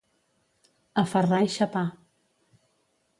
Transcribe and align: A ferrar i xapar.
A 1.01 1.03
ferrar 1.11 1.41
i 1.49 1.53
xapar. 1.57 1.85